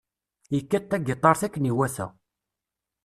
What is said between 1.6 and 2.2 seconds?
iwata.